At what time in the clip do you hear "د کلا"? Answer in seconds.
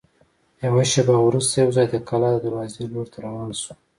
1.89-2.29